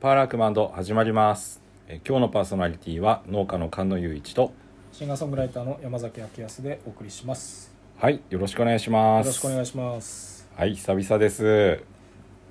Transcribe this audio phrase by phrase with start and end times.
[0.00, 1.60] パーラークマンド始まります。
[1.88, 4.52] えー今日のパーソナリティは農家の菅野雄一と
[4.92, 7.74] シンガーソングライターの山崎明康でお送りします。
[7.98, 9.26] はいよろしくお願いします。
[9.26, 10.48] よろしくお願いします。
[10.56, 11.82] はい久々です。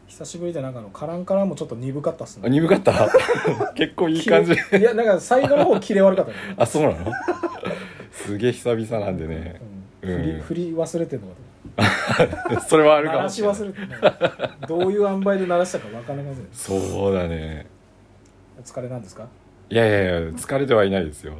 [0.07, 2.49] 久しぶりでなんかあのカランカランもちょっっと鈍かったっすあね。
[2.51, 3.09] 鈍かった？
[3.75, 4.53] 結構いい感じ。
[4.53, 6.37] いやなんか最後の方切れ悪かったね。
[6.57, 7.11] あそうなの？
[8.11, 9.59] すげえ久々なんでね。
[10.01, 10.41] うん、振りうん。
[10.41, 11.33] 振り忘れてるのか
[12.67, 13.03] それはあと。
[13.03, 14.67] る鳴しからもしれない忘れてる。
[14.67, 16.37] どういう塩梅で鳴らしたか分からなか。
[16.51, 17.65] そうだね
[18.57, 19.27] お疲れなんですか？
[19.69, 21.33] いやいやいや疲れてはいないですよ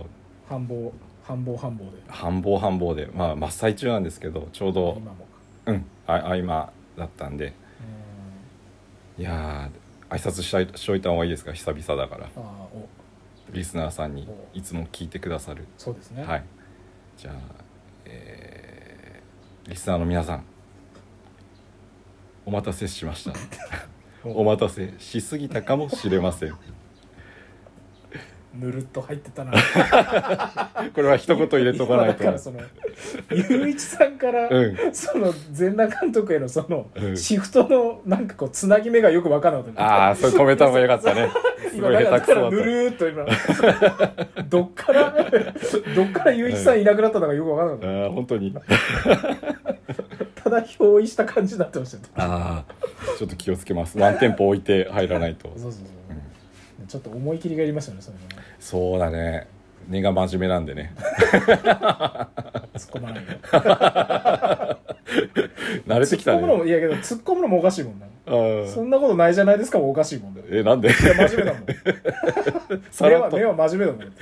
[0.48, 0.92] 繁忙
[1.24, 1.86] 繁忙繁忙で。
[2.08, 5.30] 繁忙繁忙でまあ真っ最中なんですけどちょうど今もか。
[5.68, 7.54] うんあ合間だったんで
[9.18, 11.54] いやー挨拶したいしといた方がいいですか？
[11.54, 12.30] 久々だから
[13.52, 16.24] リスナーさんにおいつも聞いてくださるそうですね。
[16.24, 16.44] はい
[17.18, 17.34] じゃあ
[18.06, 18.69] えー
[19.68, 20.44] リスナーの皆さん
[22.46, 23.34] お待たせしました。
[24.24, 24.44] お。
[24.44, 26.56] 待たせしすぎたかもしれません。
[28.56, 29.54] ぬるっと入ってたな。
[30.96, 32.24] これは一言入れとかないと。
[32.24, 32.60] 今だからその
[33.30, 34.78] ゆういちさんから、うん。
[34.94, 37.18] その全裸監督へのその、うん。
[37.18, 39.84] シフトのなんかこうつなぎ目がよく分からなかった。
[39.84, 41.30] ああそれ止めた方がよかったね
[41.80, 43.26] すごい下手くそだっぬるーっと今。
[44.50, 45.14] どっから
[45.96, 48.04] どっからゆういちさんいなくなったのかよく分からなかった。
[48.04, 48.54] ああ本当に。
[50.36, 52.74] ただ憑依した感じになってましたよああ
[53.18, 53.98] ちょっと気をつけます。
[53.98, 55.50] ワンテンポ置いて入らないと。
[55.56, 58.24] そうそうそう、ちょっと思い切りがいりましたねそれね。
[58.60, 59.48] そうだね。
[59.88, 60.94] 根が真面目なんでね。
[60.98, 64.89] 突っ込まないで
[65.88, 68.06] 慣れてきた突っ込むのねもいやけど突っ込むのもおかしいもんな。
[68.68, 70.90] そんなことないじゃないですかもおかしいもんだよえなんで？
[70.90, 70.98] いや
[71.28, 71.66] 真面目だもん。
[72.92, 73.38] さらっと。
[73.38, 74.14] 目は真面目だもん。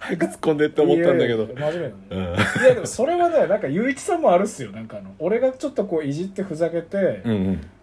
[0.00, 1.44] 早く突っ込んでって思ったんだけど。
[1.44, 2.32] いやいや真面目だもん。
[2.32, 2.34] うん。
[2.34, 4.72] いやでもそれはねなんかゆういちさんもあるっすよ。
[4.72, 7.22] なんかあの俺がちょっとこういじってふざけて、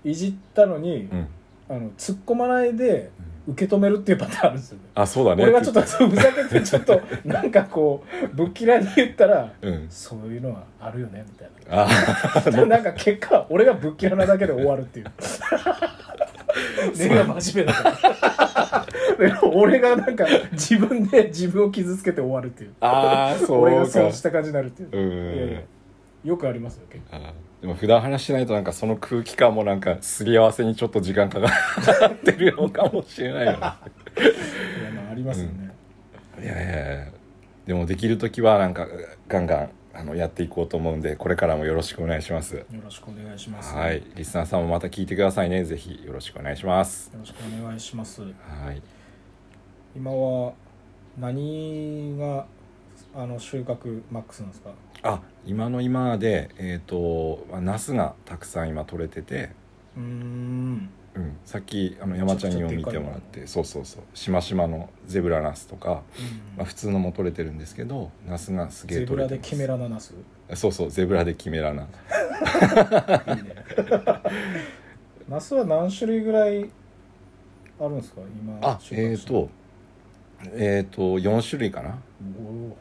[0.03, 1.27] いじったのに、うん
[1.71, 3.11] あの突っ込まないで
[3.47, 4.83] 受け止めるっていうパターンあるんですよね。
[4.93, 5.43] あそうだね。
[5.43, 9.87] 俺がちょっとふざけてちょっとなんかこうぶっきらに言ったらうん。
[9.89, 11.87] そういうのはあるよねみたいあ
[12.51, 15.05] な なんか結果俺がぶっきらなだけで終わるっていう。
[16.97, 18.85] 根が真面目だか
[19.19, 19.27] ら。
[19.27, 22.73] でも俺がなんか自分で自分を傷つけて終わるっていう。
[22.81, 25.35] あーそう俺がかそうした感じになるっていう、うん。
[25.35, 25.61] いやいや。
[26.25, 27.15] よくありますよ結構。
[27.17, 31.47] あーでも普段話しないとなんかその空気感もなんかすり合わせにちょっと時間かか
[32.07, 33.57] ってるのかもしれないよね。
[33.57, 33.77] いやま
[35.07, 35.71] あありますよね、
[36.41, 37.11] いやいやいや。
[37.67, 38.87] でもできる時はなんか
[39.27, 42.55] ガンガンあのやっていこうと思うんでこれからもよろしくお願いします。
[42.55, 43.75] よろしくお願いします。
[43.75, 44.03] はい。
[44.15, 45.63] リスナーさんもまた聞いてくださいね。
[45.63, 47.11] ぜひよろしくお願いします。
[47.13, 48.21] よろしくお願いします。
[48.23, 48.27] は
[48.71, 48.81] い。
[49.95, 50.53] 今は
[51.19, 52.47] 何が
[53.13, 54.71] あの収穫マックスなんですか？
[55.03, 59.49] あ今の今でえっ、とまあナスがたくさん今取れてて
[59.97, 60.89] うーん。
[61.13, 64.03] うん、さっきあの山ちゃんにも見てもらってそうそうそう。
[64.13, 66.03] しましまのゼブラナスとか、
[66.55, 69.49] まあ、普通のも取れてるんですけどナスがすげえゼブラ取れてます。
[69.51, 70.11] でキメラナナス？
[70.11, 71.91] いそうそうゼブラでキメラナいね。
[75.27, 76.69] ナスは何種類ぐらい
[77.79, 78.21] あるんですか？
[78.21, 79.49] 今あえっ、と
[80.53, 81.99] えっ、と4種類かな。
[82.39, 82.41] お
[82.71, 82.77] お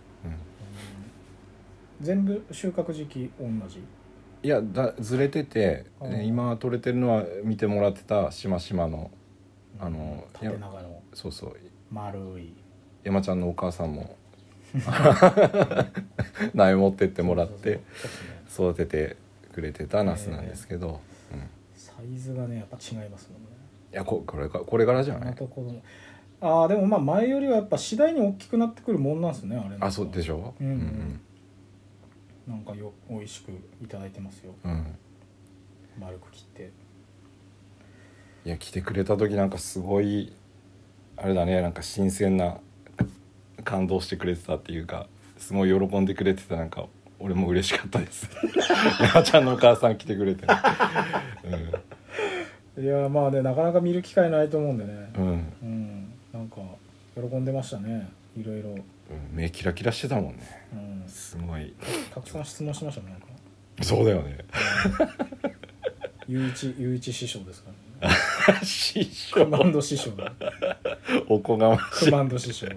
[2.00, 3.82] 全部収穫時期同じ？
[4.42, 9.10] いやだずれてて、あね今取れてるのは見てもらってたしましまの
[9.78, 11.02] あの縦長の。
[11.12, 11.56] そうそう。
[11.90, 12.52] 丸い。
[13.04, 14.16] 山ちゃんのお母さんも
[16.54, 17.80] 苗持ってってもらって
[18.52, 19.16] 育てて
[19.52, 21.00] くれてたナスなんですけど、
[21.32, 21.40] うん。
[21.74, 23.48] サイズがねやっぱ違いますもんね。
[23.92, 25.34] いやここれかこれからじゃない？
[26.42, 31.20] ああでもまあ前よりはやっぱ次第に大きくなってくるもんなんですねあれあそうでししょうんうん
[32.46, 33.52] なんかよ美味しく
[33.82, 34.54] いただいてますよ。
[34.64, 34.96] うん、うん
[36.00, 36.70] 丸く切って。
[38.44, 40.32] いや来てくれた時なんかすごい
[41.16, 41.60] あれだね。
[41.60, 42.58] なんか新鮮な
[43.64, 45.06] 感動してくれてたっていうか
[45.36, 46.86] すごい喜んでくれてたなんか
[47.18, 48.30] 俺も嬉しかったです。
[49.00, 50.46] 山ちゃんのお母さん来てくれて、
[52.78, 55.12] いやまあねなかなか見る機会ないと思うんでね。
[55.18, 55.54] うんうん。
[55.62, 56.12] うん。
[56.32, 56.62] なんか
[57.14, 58.10] 喜んでましたね。
[58.38, 58.82] いろいろ、うん。
[59.32, 60.66] 目キラキラしてたもんね。
[60.72, 61.74] うん、すごい
[62.14, 63.16] たくさん質問しましたね
[63.82, 64.38] そうだよね。
[66.28, 67.70] ゆういちゆういち師匠ですか
[68.02, 68.16] らね。
[68.62, 70.10] 師クマンド師匠。
[70.12, 70.32] だ
[71.28, 72.68] おこがましい、クマンド師匠。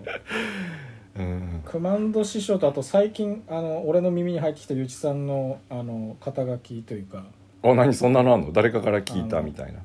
[1.16, 7.26] うん、クマンド師匠とあと最近あの俺の耳に入ってきたゆういちさんのあの肩書きというか。
[7.64, 7.94] あ何？
[7.94, 8.52] そんなのあんの？
[8.54, 9.80] 誰かから聞いたみたいな。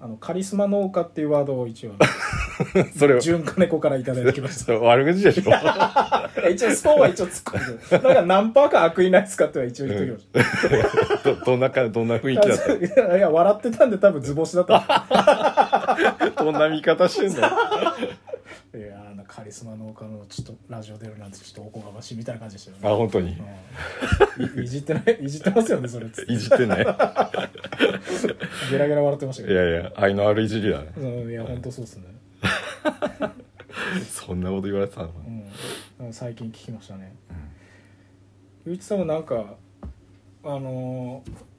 [0.00, 1.92] あのカリスマ農家っていうワードを一応
[2.98, 5.50] それ純金子からいただきましそれ 悪口でしょ。
[5.50, 13.16] た一応そうは一応突っ込んでなんか何パーか悪意ないですかっては一応言っときました、 どどんなかどんな雰囲気だった？
[13.16, 16.32] いや笑ってたんで多分図星だった。
[16.38, 17.38] どんな見方してんの？
[17.38, 22.82] いやーあのカリスマ農家のちょっとラジオ出るなんてちょっとおこがましいみたいな感じでしたよね。
[22.88, 23.36] あ本当に？
[24.38, 24.60] うん。
[24.60, 26.06] いいじってないいじってますよねそれ。
[26.06, 26.86] いじってない。
[28.70, 29.60] ゲラゲラ笑ってましたいけど。
[29.60, 30.86] やいや愛のあるいじりだね。
[30.96, 32.04] うんいや本当そうっすね
[34.08, 35.12] そんなこと言われてたの
[36.00, 36.12] うん。
[36.12, 37.14] 最近聞きましたね。
[38.64, 39.56] ゆういちさんはなんか
[40.42, 41.54] あのー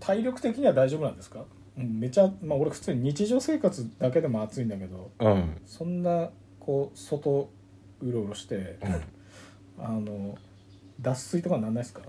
[0.00, 1.44] 体力的には大丈夫なんですか、
[1.78, 5.60] うん、めちゃまあ俺普通に日常生活だけでも暑いんだけどうん。
[5.66, 6.30] そんな
[6.60, 7.50] こう外
[8.00, 8.78] うろうろして、
[9.76, 10.38] あの
[11.00, 12.02] 脱水とかなんないですか、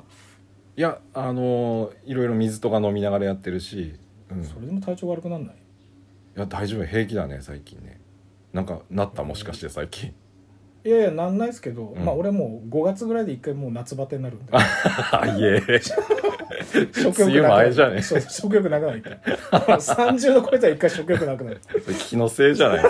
[0.77, 3.95] いやあのいろいろ水とか飲みながらやってるし、
[4.30, 5.56] うん、いそれでも体調悪くなんない
[6.36, 7.99] や大丈夫平気だね最近ね
[8.54, 9.24] なんかなった？
[9.24, 10.13] もしかして最近。
[10.86, 12.06] いやいやなんないですけど、うん。
[12.06, 14.51] まあ俺もう5月ぐらいで一回もう夏バテになるんで。
[14.54, 15.62] あ いえ。
[16.94, 18.01] 食梅雨前じゃね？
[18.01, 19.00] そう食欲なくなる。
[19.00, 19.18] 一回
[19.78, 21.62] 30度超えたら一回食欲なくなる。
[22.07, 22.86] 気のせいじゃない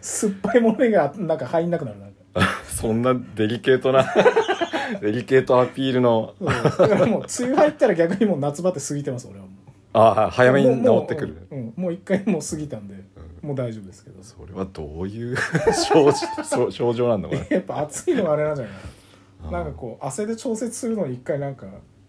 [0.00, 2.14] 酸っぱいものがなんか入んなくなるなんか。
[2.68, 4.04] そんなデリケートな
[5.00, 6.34] デリケートアピールの。
[6.38, 6.48] そう
[6.88, 9.54] だからもう梅雨入ったら逆にもう夏バテ過ぎてます俺はもう。
[9.92, 11.34] あ早めに治ってくる。
[11.34, 12.94] もううん、もう一回もう過ぎたんで、
[13.42, 14.22] もう大丈夫ですけど。
[14.22, 15.36] それはどういう
[16.70, 17.46] 症状なんだこれ。
[17.56, 21.66] やっぱ暑いのがあれなんじゃないなんかこう汗で調節するのに一回なんか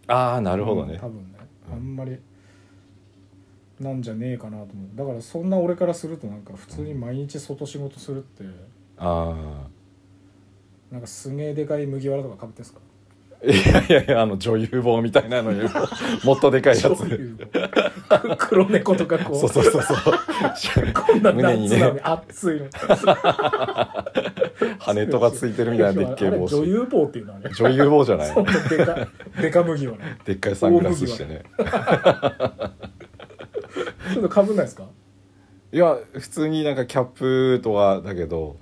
[0.07, 1.39] ああなるほどね、多分ね。
[1.71, 2.17] あんまり
[3.79, 4.97] なんじゃねえかなと思う。
[4.97, 8.43] だからそんな俺からするとなんか普通に毎日外仕事するって
[8.97, 9.67] あ
[10.91, 12.79] なんかすげえでかい麦わらとかかぶってんすか？
[12.79, 12.90] あ
[13.43, 15.67] いやいやいやあの女優棒みたいなのよ。
[16.23, 17.35] もっとでかいやつ。
[18.37, 19.35] 黒猫とかこう。
[19.35, 19.97] そうそうそうそう。
[20.93, 21.99] こんな胸にね。
[22.03, 22.67] 熱いの。
[24.77, 28.35] 羽とかついてるみたいなでっけえ帽あれ女子優棒っていうのはね女優棒じゃない。
[28.69, 29.07] でか
[29.41, 30.05] でか麦わら。
[30.23, 31.41] でっかいサングラスしてね。
[34.13, 34.83] ちょっとかぶんないですか？
[35.73, 38.57] いや普通になんかキャップとかだけど。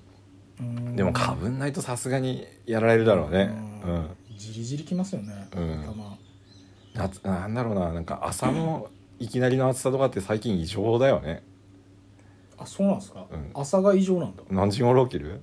[0.61, 0.95] うん。
[0.95, 3.51] でもかぶんないとさすがにやられるだろうね。
[3.85, 4.07] うん
[4.39, 5.81] じりじりきますよねうん。
[5.81, 6.17] 頭。
[6.93, 8.87] 夏なんだろうななんか朝の
[9.19, 11.43] いきなりの暑さとかって最近異常だよね。
[12.57, 13.51] あそうなんですか、うん。
[13.53, 14.43] 朝が異常なんだ。
[14.49, 15.41] 何時頃起きる？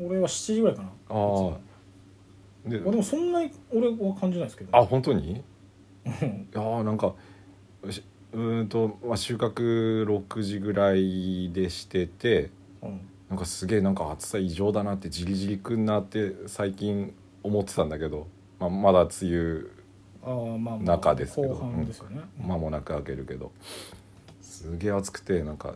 [0.00, 0.88] 俺は7時ぐらいかな。
[0.88, 1.58] ああ
[2.68, 5.42] でもそんなに俺は感じないですけどあ本当に？
[6.06, 6.12] うん。
[6.12, 7.14] いやーなんか
[7.90, 8.02] し
[8.32, 12.50] うーんと、まあ、収穫6時ぐらいでしてて
[12.82, 13.00] うん。
[13.28, 18.26] なんかすげえなんか暑さ異常だなってじりじりくんなって最近思ってたんだけど、
[18.58, 21.62] まあ、まだ梅雨中ですけど
[22.38, 23.52] 間もなく開けるけど。
[24.40, 25.74] すげえ暑くてなんか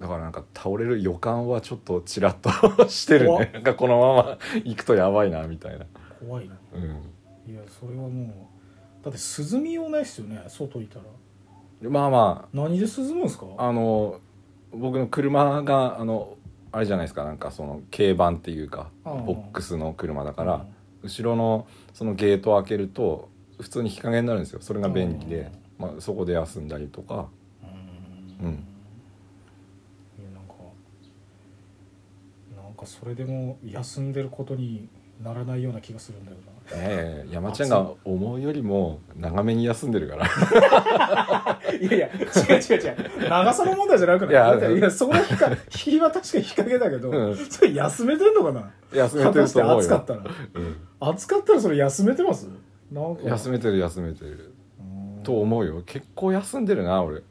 [0.00, 3.50] だからなんか倒れる予感はちょっとちらっとしてるね。
[3.52, 5.84] なんかこのまま行くとやばいなみたいな。
[6.20, 6.54] 怖いな。
[6.72, 6.82] うん。
[7.52, 8.48] いやそれはも
[9.02, 9.18] うだって
[9.52, 11.04] 涼みようないっすよね外いたら。
[11.90, 13.46] まあま何で涼むんですか？
[13.58, 14.20] ああの
[14.72, 16.36] 僕の車があの
[16.70, 20.66] あれじゃないですかなんかその軽バンっていうかああボックスの車だから
[21.02, 23.28] 後ろのそのゲートを開けると
[23.60, 24.60] 普通に日陰になるんですよ。
[24.60, 27.28] それが便利で、まあ、そこで休んだりとか。
[28.40, 28.46] うん。
[28.46, 28.54] うん。
[28.54, 28.56] い
[30.24, 30.54] やなんか
[32.62, 34.88] なんかそれでも休んでることに
[35.22, 36.36] ならないような気がするんだよ
[36.72, 40.26] ええ山ちゃんが思うよりも長めに休んでるから。
[40.26, 42.20] な いやいや違う
[42.60, 42.88] 違う違
[43.26, 43.28] う。
[43.28, 44.58] 長さの問題じゃなくない？
[44.58, 47.36] いやいやそこの日か日は確かに日陰だけど、うん。
[47.36, 48.70] それ休めてんのかな？
[48.92, 50.20] 休めてると思うよ、果たして暑かったら。
[50.54, 50.76] うん。
[51.00, 52.48] 暑かったらそれ休めてます？
[52.92, 53.22] なんか。
[53.24, 54.52] 休めてる休めてる。
[54.78, 55.22] うん。
[55.22, 55.82] と思うよ。
[55.84, 57.22] 結構休んでるな俺。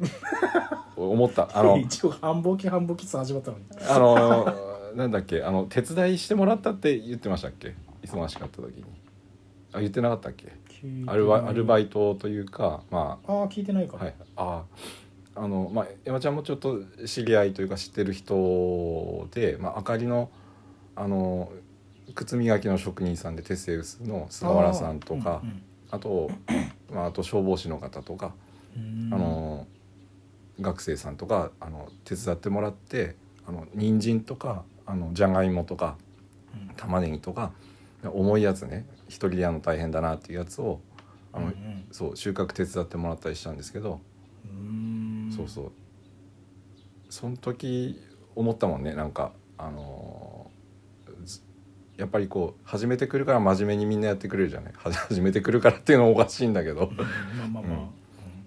[0.96, 1.48] 思った。
[1.54, 1.76] あの。
[1.78, 3.64] 一応繁忙期繁忙期って始まったのに。
[3.88, 4.54] あの
[4.96, 7.74] なんだっけあの手伝いしてもらったって言ってましたっけ？
[8.02, 8.84] 忙しかった時に。
[9.72, 10.52] あ言ってなかったっけ？
[11.06, 13.32] アルバアルバイイトというかまあ。
[13.32, 13.96] あ聞いてないか。
[13.98, 14.14] あはい。
[14.36, 14.64] あ
[15.34, 20.30] あのまあ山ちゃんもちょっと知り合いというか知ってる人で、まあ、あかりの
[20.94, 21.50] あの
[22.14, 25.62] 靴磨きの職人さんでテセウスの菅原さんとかうんうん。
[25.90, 26.30] あと、
[26.92, 28.34] まあ、あと消防士の方とか、
[28.76, 29.08] うん。
[29.12, 29.66] あの
[30.60, 33.16] 学生さんとかあの手伝ってもらって
[33.46, 35.96] あの人参とかあのじゃがいもとか
[36.54, 36.74] うん。
[36.76, 37.52] 玉ねぎとか
[38.08, 38.86] 重いやつね。
[39.08, 40.80] 一人でやるの大変だなっていうやつを
[41.32, 41.84] あの、うんうん。
[41.90, 44.00] そう収穫手伝ってもらったりしたんですけど、
[44.44, 45.32] うん。
[45.34, 45.72] そうそう。
[47.10, 48.00] その時
[48.34, 48.94] 思ったもんね。
[48.94, 51.42] なんかあのーず
[51.98, 54.72] やっぱりこう始めてくるから真面目にみんなやってくれるじゃない。
[54.76, 56.90] は 始めてくるからっていうのもおかしいんだけど。
[56.96, 57.90] まあまあま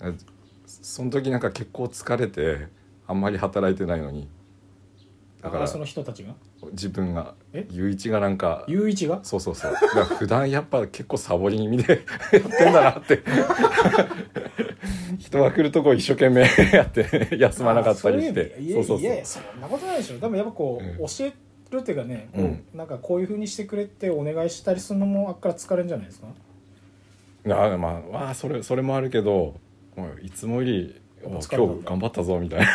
[0.02, 0.18] あ、うん。
[0.66, 2.68] その時なんか結構疲れて
[3.08, 4.28] あんまり働いてないのに
[5.46, 6.34] だからあその人たちが？
[6.72, 7.68] 自分がえ？
[7.72, 9.20] 雄一がなんか雄一が？
[9.24, 9.74] そうそうそう。
[9.74, 13.22] だから普段やっぱ結構サボり気味で やってんだなって。
[15.20, 16.42] 人が来るとこ一生懸命
[16.76, 18.56] やって休まなかったりして。
[18.58, 19.08] あそういう意味。
[19.08, 20.20] いやいやいやそんなことないでしょ。
[20.20, 20.98] でもやっぱこう、うん。
[20.98, 21.34] 教え
[21.72, 22.64] るっていうかね、こううん。
[22.74, 26.28] なんかこういうふうにしてくれってお願いしたりするのもあっから疲れるんじゃないですか？
[27.48, 29.54] あまあわあそれそれもあるけど
[30.24, 32.68] いつもよりお今日頑張ったぞみたいな。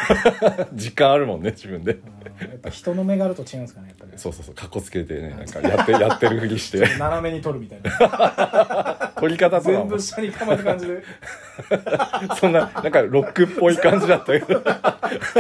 [0.75, 1.99] 実感あるもんね自分で。
[2.41, 6.97] やっぱ人の目があると違うんですかねやっぱりそうそうそうかっこつけてねなんかやって やってるふりして。
[6.99, 9.13] 斜めに撮るみたいな。
[9.17, 9.77] 撮り方とかも。
[9.79, 11.03] 全部下に構えた感じで。
[12.41, 14.63] そんななんかロックっぽい感じだったけど。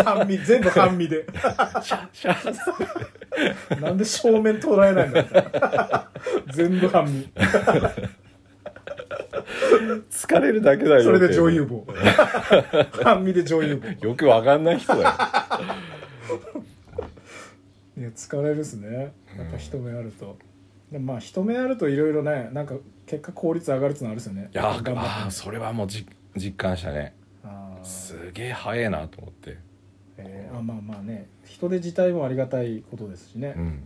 [0.05, 1.27] 半身全部半身で。
[1.83, 3.81] シャッシャッ。
[3.81, 6.09] なんで正面捉えないんだ
[6.53, 7.29] 全部半身
[10.11, 11.87] 疲れるだけだよそれで女優棒
[13.03, 15.09] 半身で女優棒よくわかんない人だよ。
[17.97, 19.13] いや疲れるっすね。
[19.37, 20.39] やっぱ人目あると、
[20.91, 22.75] でもまあ人目あるといろいろねなんか
[23.07, 24.51] 結果効率上がるってのあるっすよね。
[24.53, 27.15] いやあーそれはもうじ実感したね。
[27.83, 29.59] すげえ早いなと思って。
[30.17, 31.29] えーあまあまあね。
[31.45, 33.83] 人手自体もありがたいことですしね、うん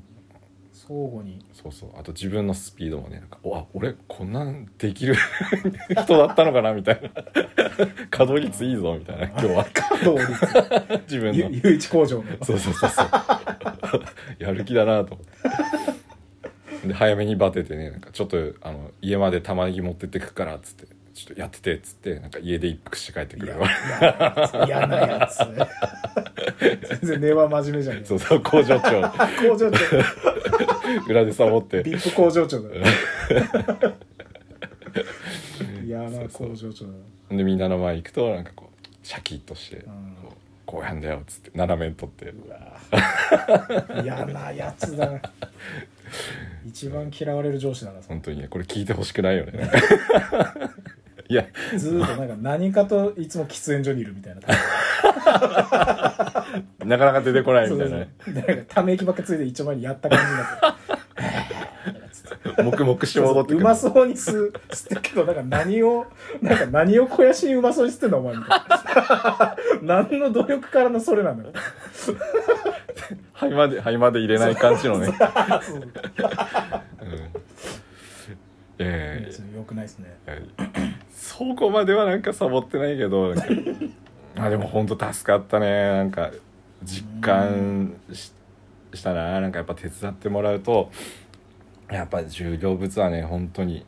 [0.87, 1.45] 相互に。
[1.53, 1.91] そうそう。
[1.99, 5.17] あと自分のスピードもねなんかおあ俺こんなんできる
[6.05, 7.11] 人だったのかなみたいな。
[8.11, 9.27] 稼働率いいぞみたいな。
[9.29, 9.67] 今日は。
[9.73, 11.03] 稼働率。
[11.15, 11.51] 自分の。
[11.51, 12.25] ゆゆういち工場の。
[12.43, 13.11] そうそうそうそう。
[14.39, 15.27] やる気だなと思っ
[16.83, 16.89] て。
[16.89, 23.59] で早めにバテてねなんかちょっとあの家まで玉ねぎ持ってってくからっつってちょっとやっててっつってなんか家で一服して帰ってくる。
[23.59, 23.69] わ
[24.67, 25.39] 嫌なやつ。
[27.01, 28.05] 全然根は真面目じゃねえ。
[28.05, 29.01] そうそう工場長。
[29.49, 30.34] 工場長
[31.09, 31.83] 裏でサボって。
[31.83, 32.85] ビップ工場長だよ。
[35.85, 36.99] 嫌な工場長だよ。
[37.31, 39.81] でみんなの前行くとなんかこうシャキッとして、ん。
[39.83, 39.89] こ
[40.31, 40.35] う
[40.67, 42.31] こうやんだよっつって斜めに取って。
[42.31, 42.81] うわ
[44.03, 45.11] 嫌なやつだ。
[45.11, 45.21] な
[46.67, 49.71] 一番嫌われる上司だな本当にねこれ聞いてほしくないよね。
[51.29, 51.47] いや。
[51.77, 54.41] ずーっとなんか何かといつも喫煙所にいるみたいな。
[56.85, 58.09] なかなか出てこないみたいなね。
[58.27, 60.84] なんかため息ばっかついて一丁前にやった感じになって
[62.63, 63.61] 黙々し戻ってくる。
[63.61, 66.07] うまそうに吸う吸ってるけどなんか何を
[66.41, 68.61] なんか何を肥やしにうまそうに吸ってんだお前みたい
[69.83, 70.05] な。
[70.09, 71.53] 何の努力からのそれなんだよ。
[73.33, 75.07] 肺まで肺まで入れない感じのね。
[75.07, 75.15] そ
[78.79, 80.17] ええよくないですね。
[81.15, 83.35] そこまではなんかサボってないけど
[84.37, 85.89] あでも本当助かったね。
[85.89, 86.31] なんか
[86.83, 88.33] 実感し
[88.93, 89.41] したな。
[89.41, 90.91] なんかやっぱ手伝ってもらうと
[91.91, 93.85] やっぱ重量物はね本当に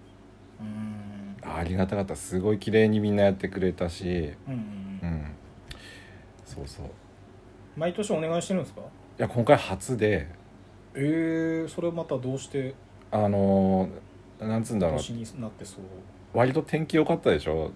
[0.60, 1.36] うん。
[1.48, 2.16] ありがたかった。
[2.16, 4.32] すごい綺麗にみんなやってくれたし。
[4.46, 4.60] うんうん
[5.02, 5.10] ううん。
[5.14, 5.34] ん
[6.44, 6.86] そうそう。
[6.86, 6.88] い
[7.76, 8.82] 毎年お願いしてるんですか？
[9.18, 10.28] や今回初で。
[10.94, 12.74] えー、それまたどうして？
[13.10, 14.96] あのーなんつうんだろう。
[14.96, 15.80] 年になってそう。
[16.34, 17.70] 割と天気良かったでしょ？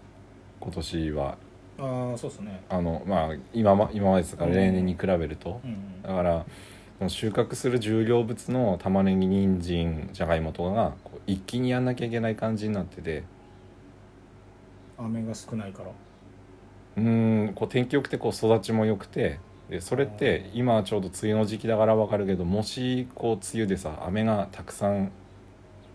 [0.61, 1.39] 今年は。
[1.79, 2.63] ああそうですね。
[2.69, 6.03] あのまあ今ま今までですからうん例年に比べると、うん。
[6.03, 6.45] だから
[7.01, 13.25] その収穫する重量物の玉ねぎ人参じゃがいもとかがこう一気にやんなきゃいけない感じになってて。
[14.97, 15.91] 雨が少ないから。
[16.97, 19.41] うーんこう天気良くてこう育ちも良くて。
[19.69, 25.13] でそれって今はちょうど梅雨の時期だから分かるけどもしこう梅雨でさ雨がたくさん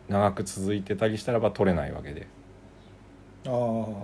[0.07, 2.27] 長く続いてたりしたらば取れないわけで。
[3.45, 3.51] ああ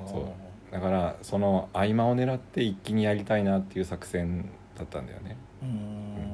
[0.05, 0.35] そ
[0.69, 0.73] う。
[0.73, 5.37] だからその合間を狙って一気にやりたいなっていう作戦だったんだよね。
[5.61, 6.30] うーん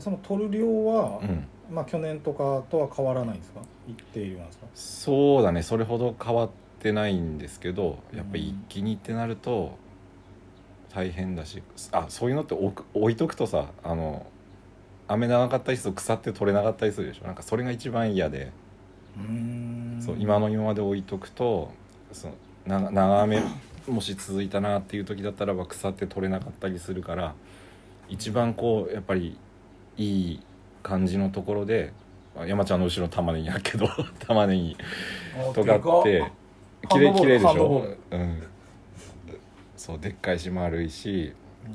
[0.00, 1.46] その取る量は、うん。
[1.70, 3.60] まあ去年とかとは変わらないんですか？
[3.88, 9.78] 一定量なんですかそうだねそれほど変わってないんですけどやっぱり一気にってなると
[10.94, 14.26] 大変だしあそういうのって置いとくとさあの
[15.08, 17.26] 雨長かったりすると腐って取れなかったりするでしょ？
[17.26, 18.52] なんかそれが一番嫌で、
[19.16, 20.02] うーん。
[20.04, 21.72] そう今の今まで置いとくと
[22.12, 22.34] その
[22.66, 23.42] な長雨
[23.88, 27.34] もし続いたなっていう時だったらば腐って取れなかったりするから
[28.10, 29.38] 一番こうやっぱり
[29.96, 30.40] いい
[30.82, 31.92] 感じのところで
[32.34, 33.88] まあ山ちゃんの後ろ玉ねぎやけど
[34.26, 34.76] 玉ねぎ
[35.54, 36.02] とかっ。
[36.02, 36.30] て
[36.90, 38.42] 綺麗綺麗でしハンドボーょうん。
[39.76, 41.32] そうでっかいし丸いし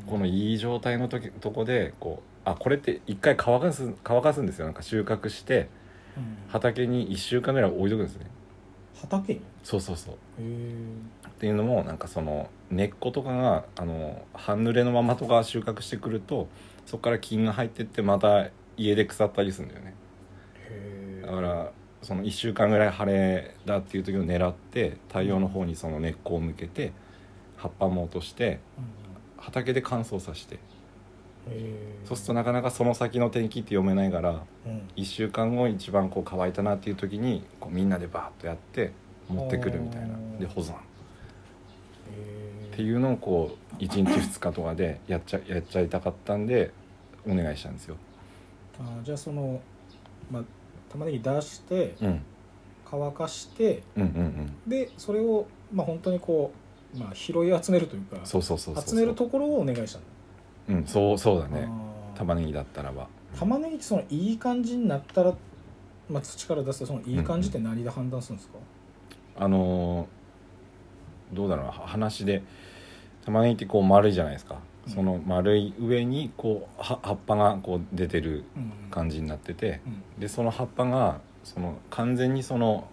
[0.08, 4.66] このいい状態の時とこでこうあこれって一回乾かす乾かすんですよ。
[4.66, 5.70] なんか収穫して
[6.18, 6.38] うん。
[6.48, 8.26] 畑に1週間ぐらい置いとくんですね。
[9.02, 9.40] 畑に？
[9.40, 10.16] へそうそうそう。
[10.40, 10.94] え
[11.28, 16.48] っていうのもなんかその根っことかがあの半濡れのままとか収穫してくると
[16.90, 19.94] そこから菌が入ってってまた家で腐ったりするんだよね。
[20.72, 26.92] へだからその1週間ぐらい晴れだっていう時を狙って太陽の方にその根っこを向けて
[27.58, 28.60] 葉っぱも落として
[29.38, 30.58] 畑で乾燥させて。
[31.48, 34.90] えそうするとなかなかその先の天気って読めないからうん。
[34.96, 38.94] 1週間後一番こう乾いたなっていう時にこうみんなでバーッとやって
[39.30, 40.18] 持ってくるみたいな。
[40.40, 40.74] で保存。
[40.74, 40.76] っ
[42.74, 46.72] へていうのをこう1日2日とかでやっちゃやっちゃいたかったんで
[47.30, 47.96] お願いしたんですよ。
[48.80, 49.60] あーじゃあその、
[50.32, 50.44] まあ、
[50.92, 52.22] 玉ねぎ出してうん、
[52.90, 54.70] 乾かしてうんうんうん。
[54.70, 56.52] でそれをまあ本当にこ
[56.96, 60.80] う、まあ、拾い集めるというかそうそうそうそう集めるところをお願いしたの。
[60.80, 61.68] うんそうそうだね。
[62.16, 63.08] 玉ねぎだったらば。
[63.38, 65.34] 玉ねぎってそのいい感じになったら、
[66.10, 68.58] まあ、土から出すとそのいい感じって何で判断するんですか、
[69.38, 71.72] あのーどうだろうな。
[71.72, 72.42] 話で
[73.24, 78.72] 玉ねぎってこう丸いじゃないですか、うんその丸い上にこうは葉っぱがこう出てるうん。
[78.92, 80.20] 感じになっててうん。
[80.20, 82.88] でその葉っぱがその完全にその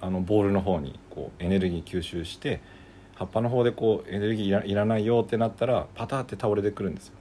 [0.00, 2.60] あのボールの方にこうエネルギー吸収して
[3.14, 7.14] 葉っぱの方でこうエネルギーいらいらないよってなったらパターって倒れてくるんですよ、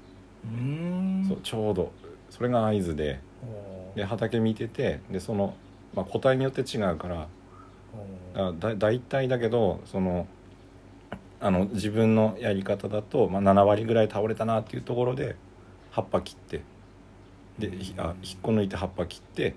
[0.45, 1.91] うそうちょうど。
[2.29, 3.19] それが合図で。
[3.95, 5.55] で畑見ててでその、
[5.95, 7.27] まあ、個体によって違うから
[8.59, 10.27] だ大体だけどその
[11.39, 15.35] あの自分のやり方だと、まあ、7割ぐらい倒れたなっていうところで
[15.91, 16.61] 葉っぱ切って
[17.59, 19.55] でひあ引っこ抜いて葉っぱ切って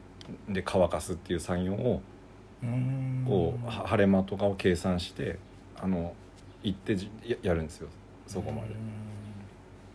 [0.49, 2.03] で乾かすっていう作業を
[3.27, 5.39] こうは晴れ間とかを計算して
[5.81, 6.15] あの
[6.63, 7.89] 行ってじややるんですよ
[8.27, 8.69] そこまで。
[8.69, 8.75] う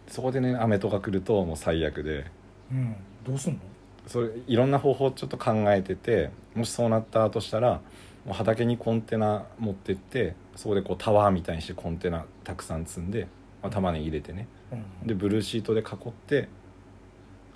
[0.07, 2.25] そこでね雨とか来るともう最悪で。
[2.71, 2.95] うん。
[3.25, 3.59] どうすんの？
[4.07, 7.81] それいろんな方法をちょっと考えててもしそうなったとしたら
[8.25, 13.27] もう畑にコンテナ持ってってそこでこうタワーみたいにしてコンテナたくさん積んで、
[13.61, 14.47] まあ、玉ねぎ入れてね。
[14.71, 15.07] うん。
[15.07, 16.49] でブルーシートで囲って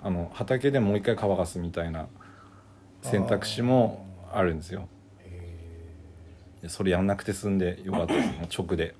[0.02, 2.06] あの畑でもう一回乾かすみたいな
[3.02, 4.88] 選択肢もあるんですよ。
[6.68, 8.28] それやんなくて済んでよかったです。
[8.28, 8.94] もう直で。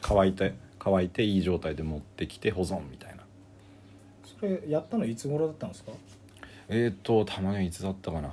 [0.00, 3.24] 乾いて乾いていい状態で持ってきて保存みたいな。
[3.24, 5.90] ーそれやったのいつ頃だったんですか？
[6.68, 8.30] えっ、ー、と玉ねぎいつだったかな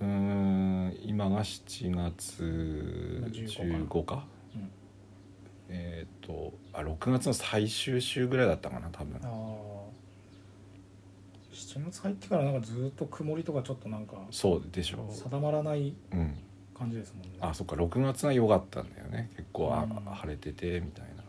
[0.00, 2.42] うーん今が7月
[3.30, 4.24] 15 15か。
[4.54, 4.70] うん。
[5.68, 9.16] えっ、とあ6月の最終週ぐらいだったかな多分。
[9.22, 9.30] ああ
[11.52, 16.34] 7月入ってからなんかずっと曇りとかちょっとなんかそうでしょ定まらないうん。
[16.76, 17.36] 感じですもんね。
[17.40, 19.30] あそっか6月が良かったんだよね。
[19.36, 19.90] 結構あうん。
[20.14, 21.24] 晴れててみたいな。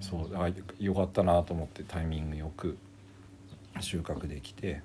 [0.00, 2.78] そうだからよかったなと思ってタイミングよく
[3.80, 4.80] 収穫できて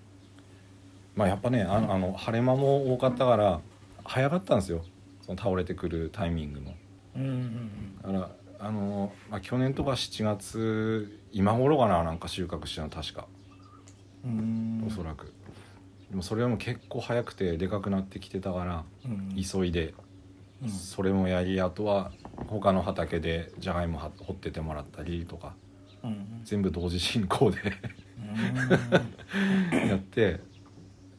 [1.15, 3.61] まあやっぱねあのあの晴れ間も多かったから
[4.03, 4.83] 早かったんですよ。
[5.21, 6.73] その倒れてくるタイミングも。
[7.15, 8.13] うんうんうん。
[8.13, 13.27] だからあの、まあ、去年とか7月今頃かななんか収穫したの確か。
[14.25, 14.83] うん。
[14.87, 15.31] おそらく、
[16.09, 19.35] でもそれはもう結構早くてでかくなってきてたからうん。
[19.41, 19.93] 急いで。
[20.61, 20.69] うん。
[20.69, 22.11] それもやりあとは
[22.47, 25.53] 他の畑でじゃがいもは掘っててもらったりとか。
[26.03, 27.59] うん全部同時進行で
[29.87, 30.41] やって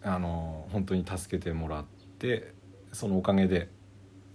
[0.05, 1.85] あの本当に助けてもらっ
[2.19, 2.53] て
[2.93, 3.71] そのおかげで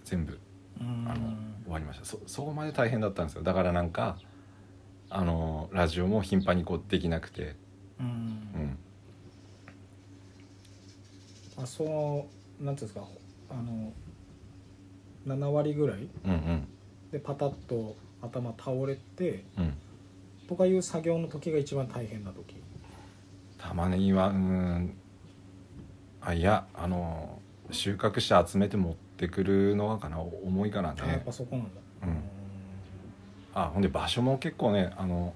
[0.04, 0.38] 全部
[0.80, 1.06] うん。
[1.08, 2.04] あの終わりました。
[2.04, 3.42] そそこまで大変だったんですよ。
[3.42, 4.18] だからなんか
[5.08, 7.54] あのラジオも頻繁にこうできなくて、
[8.00, 8.06] うん。
[11.56, 12.26] うん、あその
[12.60, 13.06] なんていうんですか
[13.50, 13.92] あの
[15.26, 16.68] 7割ぐらいうんうん。
[17.12, 19.74] でパタッと頭倒れてうん。
[20.48, 22.56] とかいう作業の時が一番大変な時。
[23.58, 24.96] 玉ねぎはうん
[26.22, 31.70] あいやあの収穫して集めて持ってくるのがかな重いかなあやっねぱそこなんだ。
[32.04, 32.22] うん。
[33.54, 35.34] あほんで場所も結構ねあの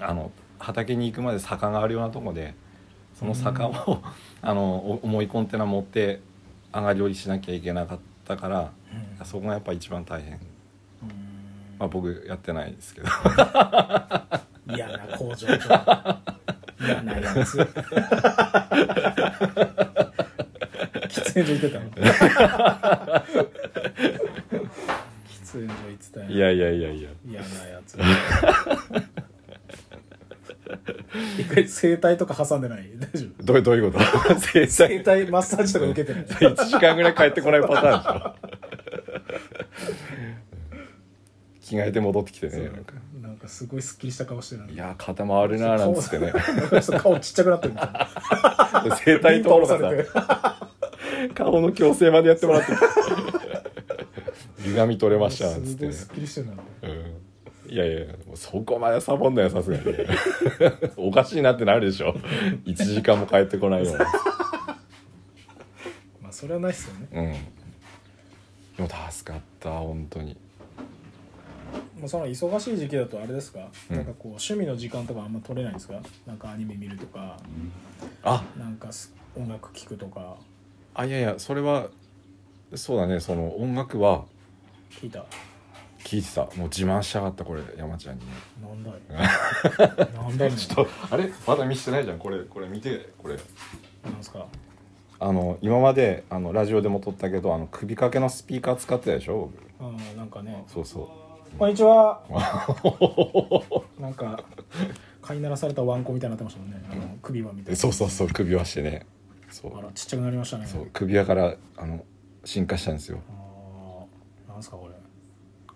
[0.00, 2.54] あの畑に行くまで坂があるようなとこで
[3.14, 4.02] その坂を、
[4.42, 6.20] あのお重いコンテナ持って
[6.72, 8.72] 上がり降りしなきゃいけなかったから
[9.20, 9.26] うん。
[9.26, 10.40] そこがやっぱ一番大変、うん。
[11.78, 13.08] まあ、僕やってないですけど。
[14.68, 16.36] 嫌な工場長
[16.86, 17.58] 嫌なやつ
[21.08, 21.90] 喫煙所行ってたの。
[21.90, 22.00] 喫
[25.52, 26.26] 煙所行ってたよ。
[26.30, 27.10] いやいやいやいや。
[27.28, 27.98] 嫌なやつ。
[31.38, 32.90] 一回整体とか挟んでない？
[32.98, 33.44] 大丈夫？
[33.44, 34.04] どうどういうこと？
[34.40, 38.34] 生整体体マッサージとか受けてない？1時間ぐらい帰ってこないパターンでしょ。
[41.66, 42.58] 着替えて戻ってきてね。
[42.64, 42.92] なんか
[43.48, 46.32] すごいスッキリした顔してるいや肩回るなーなんつってね。
[46.32, 47.90] 顔顔ちっちゃくなってるみたい
[48.90, 48.96] な。
[48.96, 50.68] 整体ところがビンタ押さ
[51.34, 52.72] 顔の矯正までやってもらって
[54.62, 55.92] 歪み取れましたなんつってね。
[55.92, 57.16] すごいスッキリしてるなうん。
[57.68, 59.82] いやいやもうそこまでサボんなよさすがに。
[60.96, 62.14] おかしいなってなるでしょ。
[62.64, 63.92] 1時間も帰ってこないよ
[66.22, 67.08] まあそれはないっすよね。
[67.12, 67.20] う
[68.82, 68.86] ん。
[68.88, 70.26] でも助かった本当に。
[70.26, 70.36] もう
[72.06, 73.96] その忙しい時期だとあれですか、うん。
[73.96, 75.94] なんかこう趣味の時間とかあんま取れないんですか？
[76.26, 77.38] なんかアニメ見るとか。
[78.22, 78.44] あ。
[78.58, 80.36] なんかす音楽聴くとか。
[80.94, 81.88] あいやいやそれは
[82.74, 83.20] そうだね。
[83.20, 84.24] その音楽は
[84.90, 85.24] 聞いた。
[86.00, 86.42] 聞いてた。
[86.56, 87.62] もう自慢しやがったこれ。
[87.76, 88.26] 山ちゃんに。
[88.26, 88.32] ね
[88.62, 90.12] なんだい？
[90.14, 90.52] なんだい？
[90.52, 91.32] ちょっとあれ？
[91.46, 92.18] まだ見せてないじゃん。
[92.18, 93.10] これこれ見て。
[93.18, 93.36] これ。
[94.04, 94.46] なんですか？
[95.18, 100.64] あの今まであのラジオでも撮ったけどあの首掛けのスピーカー使ってたでしょうんなんかね。
[100.68, 101.25] そうそう
[101.58, 102.22] こんにちは。
[103.98, 104.44] なんか
[105.22, 106.82] 飼いならされたワンコみたいになってましたもんね。
[106.90, 107.76] あの首輪みたいな。
[107.76, 109.06] そうそうそう首輪してね。
[109.50, 109.78] そう。
[109.78, 110.66] あらちっちゃくなりましたね。
[110.66, 112.04] そう首輪からあの
[112.44, 113.20] 進化したんですよ。
[113.30, 114.94] あーなんすかこれ。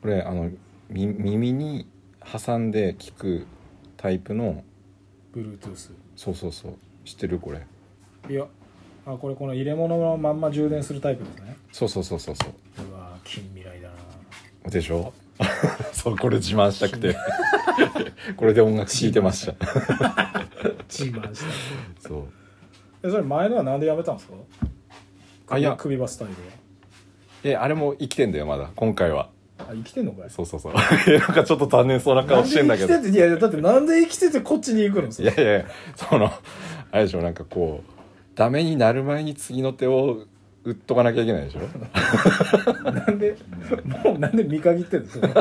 [0.02, 0.50] これあの
[0.90, 1.86] み耳に
[2.30, 3.46] 挟んで聞く
[3.96, 4.62] タイプの
[5.34, 6.74] Bluetooth そうそうそう。
[7.06, 7.62] 知ってるこれ。
[8.28, 8.46] いや
[9.06, 11.56] あこれこの入れ物のまんま充電するタイプですね。
[11.72, 12.50] そうそうそうそうそう。
[12.86, 14.70] うわー近未来だな。
[14.70, 15.14] でしょ？
[15.92, 17.16] そうこれ自慢したくて。
[18.36, 19.52] これで音楽聴いてました。
[20.88, 21.42] 自慢し
[22.02, 22.22] たそう。
[23.02, 24.34] えそれ前のはなんでやめたんですか？
[25.50, 25.74] あいや。
[25.76, 26.34] 首輪スタイル
[27.44, 28.70] えあれも生きてんだよまだ。
[28.76, 29.16] 今回は。
[29.16, 30.30] はあ生きてんのかい？
[30.30, 30.72] そうそうそう。
[31.08, 32.88] えなんかちょっと残念そうな顔してんだけど。
[32.94, 35.08] なんで生きてていやいやだってなんで生きててこっちに行くの？
[35.08, 36.26] いやいやいやその
[36.92, 37.92] あれでしょなんかこう
[38.34, 40.24] ダメになる前に次の手を
[40.62, 41.60] 打っとかなきゃいけないでしょ？
[42.90, 43.36] なんで
[44.04, 45.08] もうなんで見限ってんの？
[45.08, 45.38] そのく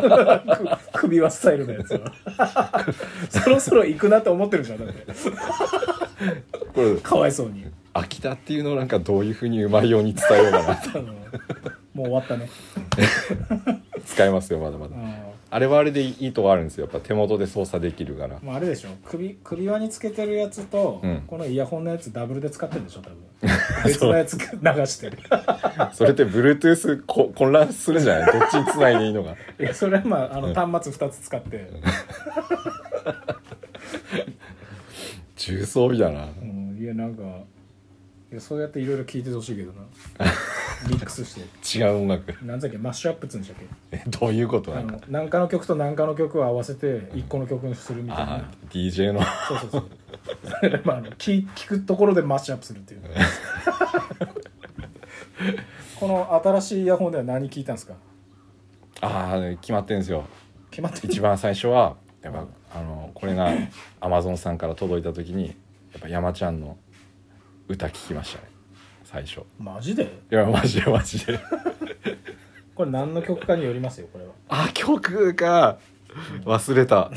[0.93, 2.85] 首輪スタイルのやつは。
[3.29, 5.05] そろそろ行くなと思ってるじゃんだって。
[6.73, 7.65] これかわいそうに。
[7.93, 11.01] 飽きたっていうのをなんかどういうふうにうまいように伝えようかな
[11.93, 12.49] もう終わったね。
[14.05, 14.95] 使えますよまだまだ。
[14.95, 16.85] ああれはあれでいいとこあるんですよ。
[16.85, 18.39] やっぱ手元で操作できるから。
[18.39, 18.89] もうあれでしょ。
[19.03, 21.23] 首首輪につけてるやつと、うん。
[21.27, 23.17] このイヤホンのやつダブルで使ってるでしょ多分
[23.85, 24.39] 別のやつ流
[24.85, 25.17] してる。
[25.93, 28.39] それって Bluetooth こ混乱するんじゃない？
[28.39, 31.69] どっちに繋いでいいのがいやそれはまああの端末2つ使って、
[35.37, 36.25] 重装備だな。
[36.41, 37.25] うん、いやなんかい
[38.35, 39.81] やそうやっていろいろ聞いてほしいけどな。
[40.87, 41.79] ミックスして。
[41.79, 42.31] 違う音楽。
[42.45, 42.77] なんだっけ？
[42.77, 43.97] マッシュアップっつうんでしたっけ？
[43.97, 49.21] えどういうことなあんかの何かの曲と何かの曲を合わせて一個の曲にするみたいあな、DJ の。
[49.23, 49.83] そうそうそう。
[50.43, 53.01] それでまああの聞聞くところでマッシュアップするっていう。
[55.99, 57.95] この新しいイヤホンでは何聞いたんですか？
[59.01, 60.23] ああ決まってるんですよ。
[60.71, 63.51] 決まってる一番最初はやっぱあのこれが
[64.01, 65.53] Amazon さんから届いた時にや
[65.97, 66.77] っぱ山ちゃんの
[67.69, 68.49] 歌聞きましたね。
[69.03, 69.41] 最初。
[69.59, 70.03] マジで？
[70.31, 71.39] いやマジでマジで。
[72.75, 74.31] これ何の曲かによりますよこれは。
[74.49, 75.77] あ曲か。
[76.45, 77.11] 忘れた。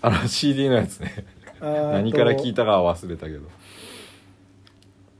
[0.00, 1.24] あの CD のやつね。
[1.60, 3.40] 何から聞いたたかは忘れたけど。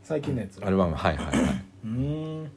[0.05, 0.65] 最近のやつ。
[0.65, 1.37] アルバムはいはいはい。
[1.37, 1.43] や
[1.85, 2.47] うーん。
[2.47, 2.51] っ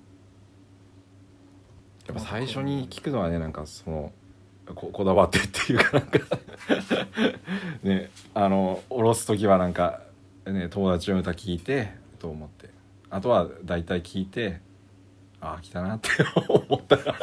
[2.13, 4.12] ぱ最初に聞くのはねなんかその
[4.75, 6.19] ここだわってっていうかなんか。
[7.82, 10.02] ねあの下ろす時はなんか
[10.45, 12.69] ね友達の歌聞いてと思って。
[13.10, 14.62] あとは大体聞いて
[15.41, 16.10] ああ来たなって
[16.47, 17.15] 思ったら。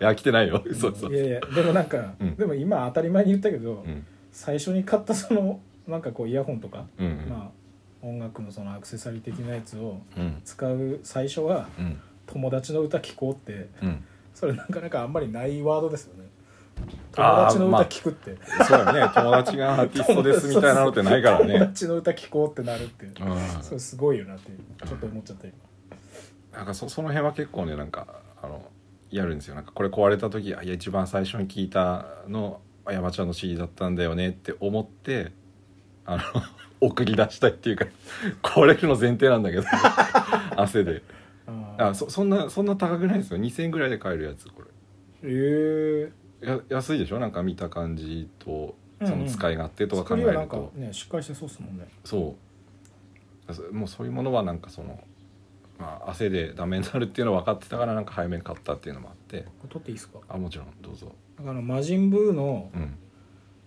[0.00, 0.62] いや来てないよ。
[0.74, 1.14] そうそう。
[1.14, 2.36] いやいやでもなんか、うん。
[2.36, 4.06] でも今当たり前に言ったけど、うん。
[4.32, 7.28] 最初に買ったそのなんかこうイヤホンとか、うんうん。
[7.28, 7.50] ま
[8.02, 10.40] あ音楽のそのアクセサリー的なやつをうん。
[10.44, 12.00] 使う最初はうん。
[12.26, 13.68] 友達の歌聴こうって。
[13.82, 14.04] うん。
[14.34, 16.24] それなかなかあんまりないワードですよね
[17.16, 23.06] 友あー達のまあ歌聴くって、そうだよね友達がアーティストですみたいなのってないから友ね達の歌聴こうってなるって
[23.62, 24.50] それすごいよなって
[24.86, 25.54] ちょっと思っちゃった今。
[26.52, 28.06] なんかそその辺は結構ねなんか
[28.42, 28.62] あの
[29.10, 29.54] やるんですよ。
[29.54, 35.32] なんかこれ壊れた時あいや一番最初に聞いたのあ山ちゃんの CD だったんだよねって思って
[36.06, 36.22] あの
[36.80, 37.86] 送り出したいっていうか
[38.42, 39.64] 壊れるの前提なんだけど
[40.56, 41.02] 汗で。
[41.46, 41.88] あー。
[41.90, 43.38] あそそんなそんな高くないですよ。
[43.38, 44.62] 2000円ぐらいで買えるやつこ
[45.22, 46.12] ええれ
[46.50, 47.18] や安いでしょ？
[47.18, 49.12] なんか見た感じとうんうん。
[49.12, 51.88] その使い勝手とか考えると、作りはなんかねしっかりしてそうっすもんね。
[52.04, 52.36] そ
[53.48, 53.54] う。
[53.54, 55.00] そもうそういうものはなんかその、
[55.78, 59.38] まあ、汗でダメになるっていうのは分かってたからなんか早めに買ったっていうのもあって。
[59.42, 60.18] これ撮っていいですか？
[60.28, 60.66] あもちろん。
[60.82, 61.12] どうぞ。
[61.38, 62.94] なんかあの魔人ブーのうん。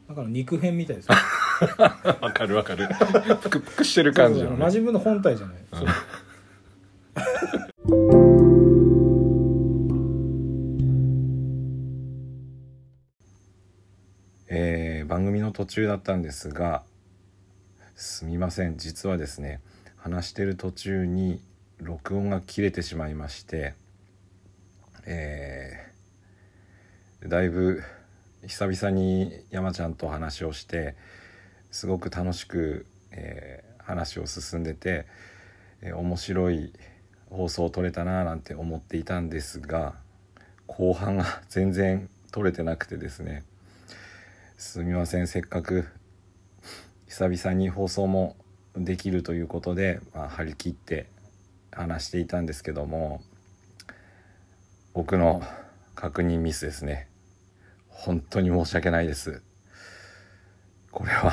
[0.08, 1.16] なんかあの肉片みたいですよ。
[2.22, 2.88] わかるわかる。
[3.42, 5.88] ぷくぷくしてる感じ魔人ブーの本体じゃない、そう。
[5.88, 5.92] え
[15.14, 16.82] 番組の途中だったんですが
[17.96, 18.78] すみません。
[18.78, 19.62] 実はですね
[19.96, 21.40] 話してる途中に
[21.78, 23.76] 録音が切れてしまいまして
[25.06, 27.84] えーだいぶ
[28.48, 30.96] 久々に山ちゃんと話をして
[31.70, 35.06] すごく楽しく、えー話を進んでて、
[35.82, 36.74] えー面白い
[37.30, 39.94] 放送を撮れたななんて思っていたんですが
[40.66, 43.44] 後半が全然撮れてなくてですね
[44.58, 45.28] すみません。
[45.28, 45.88] せっかく
[47.08, 48.36] 久々に放送も
[48.76, 51.08] できるということで、まあ、張り切って
[51.72, 53.22] 話していたんですけども
[54.94, 55.42] 僕の
[55.96, 57.08] 確認ミスですね。
[57.90, 59.42] 本当に申し訳ないです。
[60.92, 61.32] これは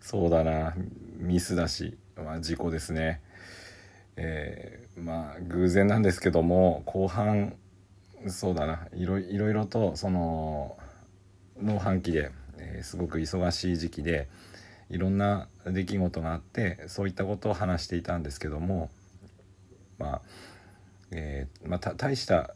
[0.00, 0.74] そうだな。
[1.18, 3.20] ミスだし、まあ、事故ですね。
[4.16, 7.54] えー、まあ偶然なんですけども後半
[8.26, 8.88] そうだな。
[8.94, 10.76] いろいろとその
[11.62, 14.28] 農繁期で、えー、すごく忙しい時期で
[14.90, 18.90] いろんな出来事があってそういったことを話していたんですけども
[19.98, 20.22] まあ、
[21.10, 22.54] えー、まあ、大した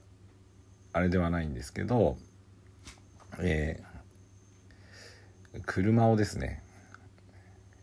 [0.92, 2.16] あれではないんですけど、
[3.40, 6.62] えー、車をですね、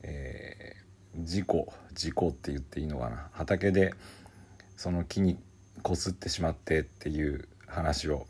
[0.04, 3.94] えー、事故事故って言っていいのかな畑で
[4.78, 5.38] その木に
[5.82, 8.28] こすってしまってっていう話を、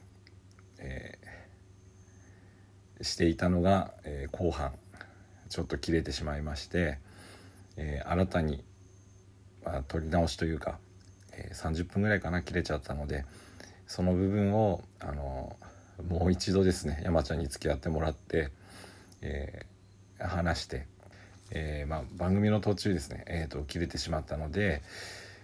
[0.79, 1.18] え、
[3.01, 4.73] していたのが、えー、後半
[5.49, 6.99] ちょっと切れてしまいまして、
[7.77, 8.63] えー、新たに、
[9.63, 10.79] まあ、取り直しというか、
[11.33, 13.25] え30分ぐらいかな切れちゃったので
[13.87, 15.55] その部分を、あの
[16.07, 18.51] もう一度ですね山ちゃんに付き合ってもらって、
[19.21, 19.65] え
[20.19, 20.85] 話して、
[21.51, 24.81] えまあ、番組の途中ですね、えーと、切れてしまったので、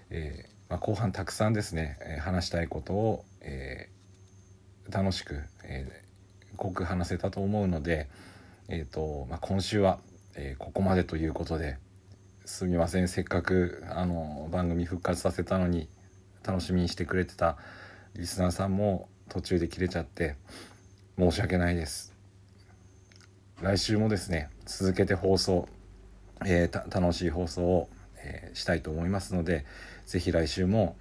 [0.10, 6.05] えまあ、後半たくさんですね、話したいことを、えー、楽しく、えー、
[6.56, 8.10] 濃く話せたと思うので、
[8.68, 10.00] えーとまあ、今週は、
[10.36, 11.78] えー、ここまでということで
[12.46, 13.08] すみません。
[13.08, 15.88] せっかくあの番組復活させたのに
[16.44, 17.58] 楽しみにしてくれてた
[18.16, 20.36] リスナーさんも途中で切れちゃって
[21.18, 22.14] 申し訳ないです。
[23.62, 25.68] 来週もですね続けて放送、
[26.46, 29.66] えー、楽しい放送を、えー、したいと思いますので
[30.06, 30.98] 是非来週も、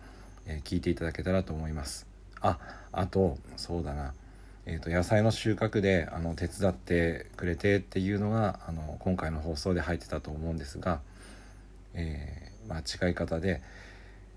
[0.47, 2.07] えー、聞いていただけたらと思います。
[2.41, 2.59] あ
[2.93, 4.15] あとそうだな。
[4.67, 11.01] えーと、野菜の収穫であの手伝ってくれてっていうのがあの今回の放送で入ってたと思うんですが、
[11.93, 13.61] えー、まあ、近い方で、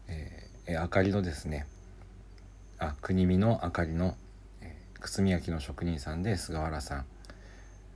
[0.08, 1.66] えー、あかりのですね
[2.78, 4.16] あ国見のあかりの、
[4.62, 7.06] えー、靴磨きの職人さんで菅原さん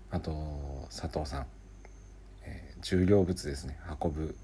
[0.09, 1.45] あと佐藤さん、
[2.43, 4.35] えー、重量物ですね運ぶ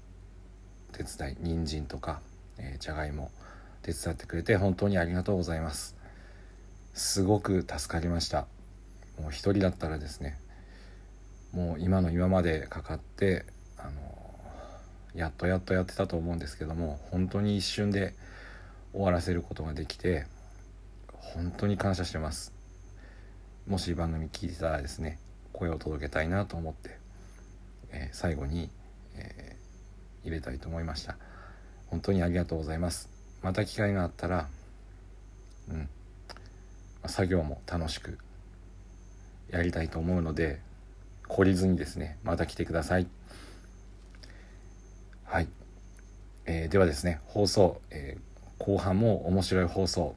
[0.92, 2.20] 手伝い人参とか、
[2.58, 3.30] えー、じゃがいも
[3.82, 5.97] 手伝ってくれて本当にありがとうございます。
[6.94, 8.46] すごく助かりました。
[9.20, 10.38] もう一人だったらですね
[11.52, 13.44] もう今の今までかかって
[13.76, 13.90] あの
[15.14, 18.14] やっとやっとやってたと思うんですけども本当に一瞬で
[18.92, 20.26] 終わらせることができて
[21.08, 22.52] 本当に感謝してます。
[23.66, 25.18] もし番組聞いてたらですね
[25.52, 26.98] 声を届けたいなと思って、
[27.90, 28.70] えー、最後に、
[29.16, 31.16] えー、入れたいと思いました。
[31.88, 33.08] 本当にありがとうございます。
[33.42, 34.48] また機会があったら
[35.68, 35.88] うん
[37.06, 38.18] 作業も楽しく
[39.50, 40.60] やりたいと思うので
[41.28, 43.06] 懲りずにですねまた来てください。
[45.24, 45.48] はい、
[46.46, 50.14] えー、ではですね放送、えー、後半も面白い放送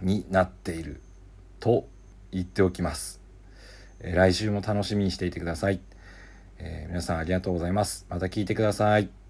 [0.00, 1.00] になっている
[1.58, 1.88] と
[2.30, 3.20] 言っておきます、
[3.98, 5.80] えー、来週も楽しみにしていてください、
[6.58, 8.06] え皆さんありがとうございます。
[8.08, 9.23] また聞いてください。